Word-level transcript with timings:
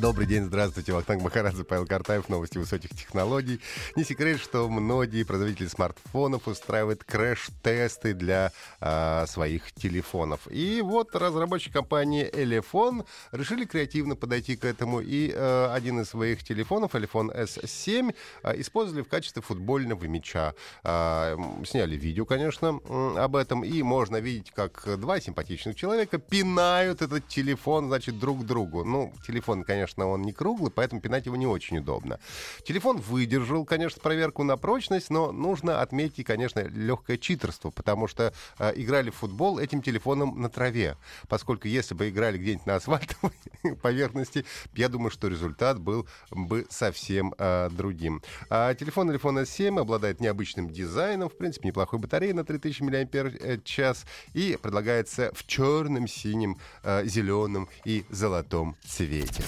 Добрый 0.00 0.26
день, 0.26 0.44
здравствуйте. 0.44 0.92
Вахтанг 0.92 1.22
Махарадзе, 1.22 1.64
Павел 1.64 1.86
Картаев, 1.86 2.28
новости 2.28 2.58
высоких 2.58 2.90
технологий. 2.90 3.60
Не 3.94 4.04
секрет, 4.04 4.38
что 4.38 4.68
многие 4.68 5.22
производители 5.22 5.68
смартфонов 5.68 6.46
устраивают 6.48 7.02
крэш-тесты 7.02 8.12
для 8.12 8.52
э, 8.80 9.24
своих 9.26 9.72
телефонов. 9.72 10.40
И 10.50 10.82
вот 10.82 11.16
разработчики 11.16 11.72
компании 11.72 12.30
Elephone 12.30 13.06
решили 13.32 13.64
креативно 13.64 14.16
подойти 14.16 14.56
к 14.56 14.66
этому. 14.66 15.00
И 15.00 15.32
э, 15.34 15.68
один 15.72 16.00
из 16.00 16.10
своих 16.10 16.44
телефонов, 16.44 16.94
iPhone 16.94 17.34
S7, 17.34 18.14
э, 18.42 18.60
использовали 18.60 19.02
в 19.02 19.08
качестве 19.08 19.40
футбольного 19.40 20.04
мяча. 20.04 20.52
Э, 20.84 21.36
сняли 21.64 21.96
видео, 21.96 22.26
конечно, 22.26 22.80
об 23.16 23.34
этом. 23.34 23.64
И 23.64 23.82
можно 23.82 24.18
видеть, 24.18 24.50
как 24.50 24.82
два 24.98 25.20
симпатичных 25.20 25.74
человека 25.74 26.18
пинают 26.18 27.00
этот 27.00 27.26
телефон, 27.28 27.86
значит, 27.86 28.18
друг 28.18 28.44
другу. 28.44 28.84
Ну, 28.84 29.14
телефон, 29.26 29.64
конечно, 29.64 29.85
конечно, 29.86 30.06
он 30.06 30.22
не 30.22 30.32
круглый, 30.32 30.70
поэтому 30.70 31.00
пинать 31.00 31.26
его 31.26 31.36
не 31.36 31.46
очень 31.46 31.78
удобно. 31.78 32.18
Телефон 32.64 32.98
выдержал, 32.98 33.64
конечно, 33.64 34.00
проверку 34.00 34.42
на 34.42 34.56
прочность, 34.56 35.10
но 35.10 35.32
нужно 35.32 35.80
отметить, 35.80 36.26
конечно, 36.26 36.60
легкое 36.60 37.18
читерство, 37.18 37.70
потому 37.70 38.08
что 38.08 38.32
э, 38.58 38.72
играли 38.76 39.10
в 39.10 39.14
футбол 39.14 39.58
этим 39.58 39.82
телефоном 39.82 40.40
на 40.40 40.48
траве. 40.48 40.96
Поскольку 41.28 41.68
если 41.68 41.94
бы 41.94 42.08
играли 42.08 42.38
где-нибудь 42.38 42.66
на 42.66 42.76
асфальтовой 42.76 43.32
поверхности, 43.82 44.44
я 44.74 44.88
думаю, 44.88 45.10
что 45.10 45.28
результат 45.28 45.78
был 45.78 46.06
бы 46.30 46.66
совсем 46.68 47.34
э, 47.38 47.70
другим. 47.70 48.22
А 48.50 48.74
телефон 48.74 49.10
iPhone 49.10 49.42
S7 49.44 49.80
обладает 49.80 50.20
необычным 50.20 50.70
дизайном, 50.70 51.28
в 51.28 51.36
принципе, 51.36 51.68
неплохой 51.68 51.98
батареей 51.98 52.32
на 52.32 52.44
3000 52.44 52.82
мАч 52.82 53.86
и 54.34 54.58
предлагается 54.60 55.30
в 55.32 55.46
черном, 55.46 56.08
синем, 56.08 56.58
э, 56.82 57.06
зеленом 57.06 57.68
и 57.84 58.04
золотом 58.10 58.76
цвете. 58.84 59.44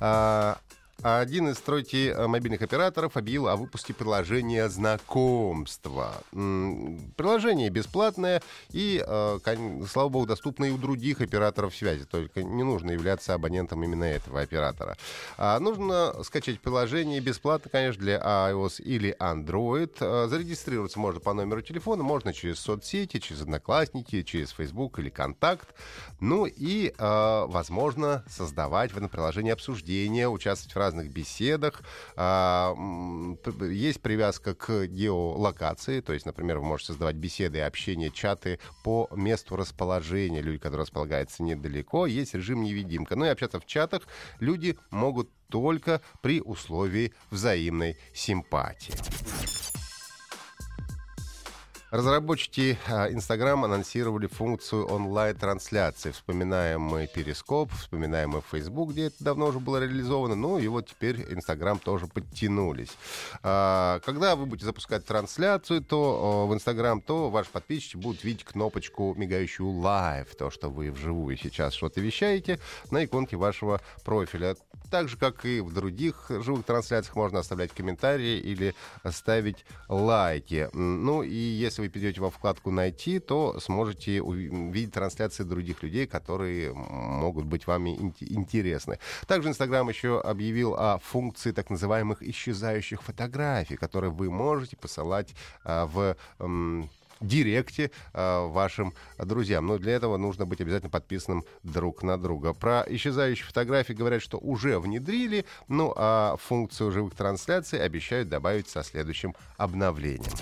А, 0.00 0.58
один 1.02 1.48
из 1.48 1.58
тройки 1.58 2.10
э, 2.10 2.26
мобильных 2.28 2.62
операторов 2.62 3.16
объявил 3.16 3.48
о 3.48 3.56
выпуске 3.56 3.92
приложения 3.92 4.68
знакомства. 4.68 6.12
Приложение 6.30 7.70
бесплатное 7.70 8.40
и, 8.70 9.02
э, 9.04 9.38
слава 9.90 10.08
богу, 10.08 10.26
доступно 10.26 10.66
и 10.66 10.70
у 10.70 10.78
других 10.78 11.20
операторов 11.20 11.74
связи. 11.74 12.04
Только 12.04 12.44
не 12.44 12.62
нужно 12.62 12.92
являться 12.92 13.34
абонентом 13.34 13.82
именно 13.82 14.04
этого 14.04 14.40
оператора. 14.40 14.96
А 15.38 15.58
нужно 15.58 16.22
скачать 16.22 16.60
приложение 16.60 17.20
бесплатно, 17.20 17.68
конечно, 17.70 18.00
для 18.00 18.18
iOS 18.18 18.80
или 18.80 19.16
Android. 19.18 19.96
Э, 19.98 20.28
зарегистрироваться 20.28 21.00
можно 21.00 21.20
по 21.20 21.32
номеру 21.32 21.62
телефона, 21.62 22.04
можно 22.04 22.32
через 22.32 22.60
соцсети, 22.60 23.18
через 23.18 23.42
Одноклассники, 23.42 24.22
через 24.22 24.50
Facebook 24.50 25.00
или 25.00 25.08
Контакт. 25.08 25.74
Ну 26.20 26.46
и, 26.46 26.94
возможно, 26.98 28.24
создавать 28.28 28.92
в 28.92 28.96
этом 28.96 29.08
приложении 29.08 29.50
обсуждения, 29.50 30.28
участвовать 30.28 30.74
в 30.74 30.78
разных 30.78 30.91
разных 30.92 31.12
беседах. 31.12 31.82
А, 32.16 32.74
есть 33.60 34.00
привязка 34.00 34.54
к 34.54 34.86
геолокации, 34.86 36.00
то 36.00 36.12
есть, 36.12 36.26
например, 36.26 36.58
вы 36.58 36.64
можете 36.64 36.88
создавать 36.88 37.16
беседы, 37.16 37.60
общение, 37.60 38.10
чаты 38.10 38.58
по 38.84 39.08
месту 39.12 39.56
расположения. 39.56 40.42
Люди, 40.42 40.58
которые 40.58 40.82
располагаются 40.82 41.42
недалеко, 41.42 42.06
есть 42.06 42.34
режим 42.34 42.62
невидимка. 42.62 43.16
Ну 43.16 43.24
и 43.24 43.28
общаться 43.28 43.58
в 43.60 43.66
чатах 43.66 44.02
люди 44.40 44.78
могут 44.90 45.30
только 45.48 46.00
при 46.22 46.40
условии 46.40 47.12
взаимной 47.30 47.98
симпатии. 48.14 48.94
Разработчики 51.92 52.78
Instagram 52.88 53.66
анонсировали 53.66 54.26
функцию 54.26 54.86
онлайн-трансляции. 54.86 56.10
Вспоминаем 56.12 56.80
мы 56.80 57.06
Перископ, 57.06 57.70
вспоминаем 57.70 58.30
мы 58.30 58.40
Facebook, 58.50 58.92
где 58.92 59.08
это 59.08 59.22
давно 59.22 59.48
уже 59.48 59.60
было 59.60 59.76
реализовано. 59.76 60.34
Ну 60.34 60.56
и 60.56 60.68
вот 60.68 60.88
теперь 60.88 61.20
Instagram 61.30 61.78
тоже 61.80 62.06
подтянулись. 62.06 62.96
А, 63.42 64.00
когда 64.06 64.36
вы 64.36 64.46
будете 64.46 64.64
запускать 64.64 65.04
трансляцию 65.04 65.82
то 65.82 66.46
в 66.46 66.54
Instagram, 66.54 67.02
то 67.02 67.28
ваши 67.28 67.50
подписчики 67.50 67.98
будут 67.98 68.24
видеть 68.24 68.44
кнопочку, 68.44 69.12
мигающую 69.14 69.68
Live, 69.68 70.34
то, 70.34 70.50
что 70.50 70.70
вы 70.70 70.90
вживую 70.90 71.36
сейчас 71.36 71.74
что-то 71.74 72.00
вещаете, 72.00 72.58
на 72.90 73.04
иконке 73.04 73.36
вашего 73.36 73.82
профиля. 74.02 74.56
Так 74.92 75.08
же, 75.08 75.16
как 75.16 75.46
и 75.46 75.60
в 75.60 75.72
других 75.72 76.26
живых 76.28 76.66
трансляциях, 76.66 77.16
можно 77.16 77.38
оставлять 77.38 77.72
комментарии 77.72 78.38
или 78.38 78.74
ставить 79.10 79.64
лайки. 79.88 80.68
Ну 80.74 81.22
и 81.22 81.34
если 81.34 81.80
вы 81.80 81.88
перейдете 81.88 82.20
во 82.20 82.28
вкладку 82.28 82.70
«Найти», 82.70 83.18
то 83.18 83.58
сможете 83.58 84.20
увидеть 84.20 84.92
трансляции 84.92 85.44
других 85.44 85.82
людей, 85.82 86.06
которые 86.06 86.74
могут 86.74 87.46
быть 87.46 87.66
вами 87.66 87.96
интересны. 88.20 88.98
Также 89.26 89.48
Инстаграм 89.48 89.88
еще 89.88 90.20
объявил 90.20 90.74
о 90.74 90.98
функции 90.98 91.52
так 91.52 91.70
называемых 91.70 92.22
исчезающих 92.22 93.02
фотографий, 93.02 93.76
которые 93.76 94.10
вы 94.10 94.30
можете 94.30 94.76
посылать 94.76 95.34
а, 95.64 95.86
в 95.86 96.16
директе 97.22 97.90
э, 98.12 98.46
вашим 98.46 98.94
друзьям. 99.18 99.66
Но 99.66 99.78
для 99.78 99.92
этого 99.92 100.16
нужно 100.16 100.46
быть 100.46 100.60
обязательно 100.60 100.90
подписанным 100.90 101.44
друг 101.62 102.02
на 102.02 102.18
друга. 102.18 102.52
Про 102.52 102.84
исчезающие 102.88 103.44
фотографии 103.44 103.92
говорят, 103.92 104.22
что 104.22 104.38
уже 104.38 104.78
внедрили, 104.78 105.44
ну 105.68 105.92
а 105.96 106.36
функцию 106.36 106.92
живых 106.92 107.14
трансляций 107.14 107.82
обещают 107.82 108.28
добавить 108.28 108.68
со 108.68 108.82
следующим 108.82 109.34
обновлением 109.56 110.32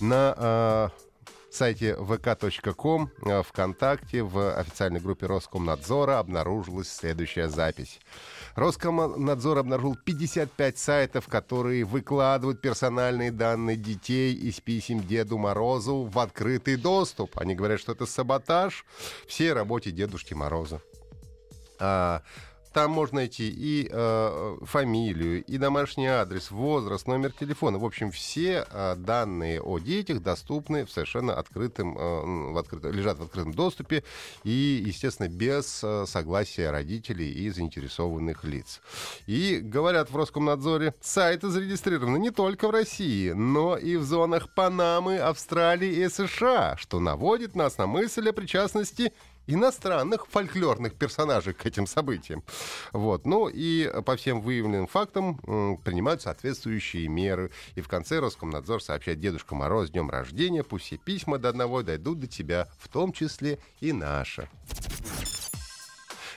на 0.00 0.34
э, 0.36 1.05
сайте 1.56 1.94
vk.com, 1.94 3.10
э, 3.24 3.42
ВКонтакте, 3.42 4.22
в 4.22 4.58
официальной 4.58 5.00
группе 5.00 5.26
Роскомнадзора 5.26 6.18
обнаружилась 6.18 6.92
следующая 6.92 7.48
запись. 7.48 7.98
Роскомнадзор 8.54 9.58
обнаружил 9.58 9.96
55 9.96 10.78
сайтов, 10.78 11.28
которые 11.28 11.84
выкладывают 11.84 12.60
персональные 12.60 13.32
данные 13.32 13.76
детей 13.76 14.34
из 14.34 14.60
писем 14.60 15.00
Деду 15.00 15.38
Морозу 15.38 16.04
в 16.04 16.18
открытый 16.18 16.76
доступ. 16.76 17.38
Они 17.38 17.54
говорят, 17.54 17.80
что 17.80 17.92
это 17.92 18.06
саботаж 18.06 18.84
всей 19.26 19.52
работе 19.52 19.90
Дедушки 19.90 20.34
Мороза. 20.34 20.80
А, 21.78 22.22
там 22.76 22.90
можно 22.90 23.20
найти 23.20 23.48
и 23.48 23.88
э, 23.90 24.56
фамилию, 24.60 25.42
и 25.42 25.56
домашний 25.56 26.08
адрес, 26.08 26.50
возраст, 26.50 27.06
номер 27.06 27.32
телефона. 27.32 27.78
В 27.78 27.86
общем, 27.86 28.10
все 28.10 28.66
э, 28.68 28.96
данные 28.96 29.62
о 29.62 29.78
детях 29.78 30.20
доступны 30.20 30.84
в 30.84 30.90
совершенно 30.90 31.32
открытом, 31.32 31.96
э, 31.96 32.52
в 32.52 32.58
открытом, 32.58 32.92
лежат 32.92 33.18
в 33.18 33.22
открытом 33.22 33.54
доступе 33.54 34.04
и, 34.44 34.82
естественно, 34.86 35.28
без 35.28 35.80
э, 35.82 36.04
согласия 36.06 36.70
родителей 36.70 37.32
и 37.32 37.48
заинтересованных 37.48 38.44
лиц. 38.44 38.82
И 39.24 39.60
говорят 39.62 40.10
в 40.10 40.16
Роскомнадзоре, 40.18 40.92
сайты 41.00 41.48
зарегистрированы 41.48 42.18
не 42.18 42.30
только 42.30 42.68
в 42.68 42.72
России, 42.72 43.30
но 43.30 43.78
и 43.78 43.96
в 43.96 44.04
зонах 44.04 44.52
Панамы, 44.52 45.16
Австралии 45.16 46.04
и 46.04 46.10
США, 46.10 46.76
что 46.76 47.00
наводит 47.00 47.56
нас 47.56 47.78
на 47.78 47.86
мысль 47.86 48.28
о 48.28 48.34
причастности 48.34 49.14
иностранных 49.46 50.26
фольклорных 50.26 50.94
персонажей 50.94 51.54
к 51.54 51.64
этим 51.66 51.86
событиям. 51.86 52.42
Вот. 52.92 53.26
Ну 53.26 53.48
и 53.48 53.90
по 54.02 54.16
всем 54.16 54.40
выявленным 54.40 54.86
фактам 54.86 55.36
принимают 55.84 56.22
соответствующие 56.22 57.08
меры. 57.08 57.50
И 57.74 57.80
в 57.80 57.88
конце 57.88 58.18
Роскомнадзор 58.18 58.82
сообщает 58.82 59.20
Дедушка 59.20 59.54
Мороз 59.54 59.90
днем 59.90 60.10
рождения, 60.10 60.62
пусть 60.62 60.86
все 60.86 60.96
письма 60.96 61.38
до 61.38 61.48
одного 61.48 61.82
дойдут 61.82 62.20
до 62.20 62.26
тебя, 62.26 62.68
в 62.78 62.88
том 62.88 63.12
числе 63.12 63.58
и 63.80 63.92
наши. 63.92 64.48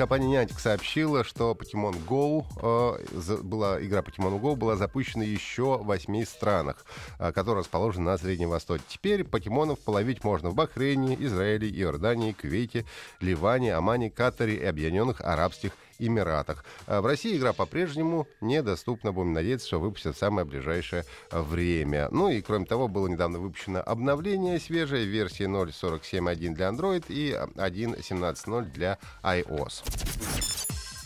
Компания 0.00 0.42
Niantic 0.42 0.58
сообщила, 0.58 1.24
что 1.24 1.52
Pokemon 1.52 2.06
Go, 2.06 2.46
э, 2.62 3.42
была, 3.42 3.84
игра 3.84 4.00
Pokemon 4.00 4.40
Go 4.40 4.56
была 4.56 4.74
запущена 4.74 5.24
еще 5.24 5.76
в 5.76 5.84
восьми 5.84 6.24
странах, 6.24 6.86
э, 7.18 7.32
которые 7.32 7.60
расположены 7.60 8.06
на 8.06 8.16
Среднем 8.16 8.48
Востоке. 8.48 8.82
Теперь 8.88 9.24
покемонов 9.24 9.78
половить 9.80 10.24
можно 10.24 10.48
в 10.48 10.54
Бахрейне, 10.54 11.18
Израиле, 11.20 11.68
Иордании, 11.68 12.32
Кувейте, 12.32 12.86
Ливане, 13.20 13.74
Омане, 13.74 14.08
Катаре 14.08 14.54
и 14.54 14.64
Объединенных 14.64 15.20
Арабских. 15.20 15.72
А 16.86 17.00
в 17.00 17.06
России 17.06 17.36
игра 17.36 17.52
по-прежнему 17.52 18.26
недоступна. 18.40 19.12
Будем 19.12 19.32
надеяться, 19.32 19.66
что 19.66 19.80
выпустят 19.80 20.16
в 20.16 20.18
самое 20.18 20.46
ближайшее 20.46 21.04
время. 21.30 22.08
Ну 22.10 22.28
и, 22.28 22.40
кроме 22.40 22.66
того, 22.66 22.88
было 22.88 23.06
недавно 23.08 23.38
выпущено 23.38 23.82
обновление 23.84 24.58
свежее 24.60 25.06
версии 25.06 25.46
0.47.1 25.46 26.54
для 26.54 26.68
Android 26.68 27.04
и 27.08 27.32
1.17.0 27.32 28.72
для 28.72 28.98
iOS. 29.22 30.59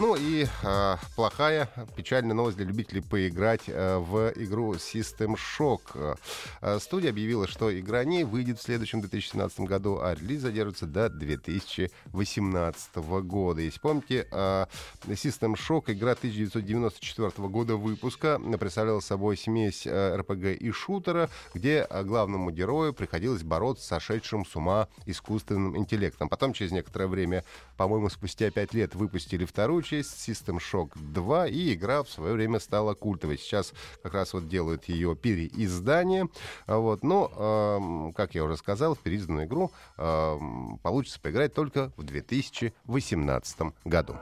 Ну 0.00 0.16
и 0.16 0.46
э, 0.62 0.96
плохая, 1.14 1.68
печальная 1.94 2.32
новость 2.32 2.56
для 2.56 2.64
любителей 2.64 3.02
поиграть 3.02 3.64
э, 3.66 3.98
в 3.98 4.32
игру 4.36 4.72
System 4.72 5.36
Shock. 5.36 6.16
Э, 6.62 6.78
студия 6.78 7.10
объявила, 7.10 7.46
что 7.46 7.78
игра 7.78 8.02
не 8.04 8.24
выйдет 8.24 8.58
в 8.58 8.62
следующем 8.62 9.02
2017 9.02 9.60
году, 9.60 9.98
а 10.00 10.14
релиз 10.14 10.40
задержится 10.40 10.86
до 10.86 11.10
2018 11.10 12.96
года. 12.96 13.60
Если 13.60 13.78
помните, 13.78 14.26
э, 14.32 14.66
System 15.06 15.54
Shock, 15.54 15.92
игра 15.92 16.12
1994 16.12 17.48
года 17.48 17.76
выпуска, 17.76 18.40
представляла 18.58 19.00
собой 19.00 19.36
смесь 19.36 19.86
э, 19.86 20.16
RPG 20.16 20.54
и 20.54 20.70
шутера, 20.70 21.28
где 21.52 21.86
э, 21.90 22.04
главному 22.04 22.50
герою 22.50 22.94
приходилось 22.94 23.42
бороться 23.42 23.84
с 23.84 23.88
сошедшим 23.88 24.46
с 24.46 24.56
ума 24.56 24.88
искусственным 25.04 25.76
интеллектом. 25.76 26.30
Потом, 26.30 26.54
через 26.54 26.72
некоторое 26.72 27.06
время, 27.06 27.44
по-моему, 27.76 28.08
спустя 28.08 28.50
5 28.50 28.72
лет 28.72 28.94
выпустили 28.94 29.44
вторую 29.44 29.82
честь 29.90 30.28
System 30.28 30.58
Shock 30.58 30.92
2, 30.94 31.48
и 31.48 31.74
игра 31.74 32.04
в 32.04 32.08
свое 32.08 32.34
время 32.34 32.60
стала 32.60 32.94
культовой. 32.94 33.38
Сейчас 33.38 33.72
как 34.02 34.14
раз 34.14 34.32
вот 34.32 34.48
делают 34.48 34.84
ее 34.84 35.16
переиздание. 35.16 36.28
Вот. 36.66 37.02
Но, 37.02 38.10
э, 38.10 38.12
как 38.14 38.34
я 38.34 38.44
уже 38.44 38.56
сказал, 38.56 38.94
в 38.94 39.00
переизданную 39.00 39.46
игру 39.46 39.72
э, 39.98 40.38
получится 40.82 41.20
поиграть 41.20 41.54
только 41.54 41.92
в 41.96 42.04
2018 42.04 43.72
году. 43.84 44.16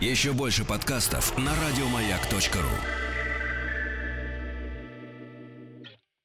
Еще 0.00 0.32
больше 0.32 0.64
подкастов 0.64 1.36
на 1.38 1.52
радиомаяк.ру 1.54 3.11